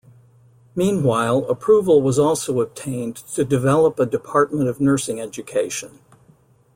[0.75, 5.99] Meanwhile, approval was also obtained to develop a Department of Nursing Education.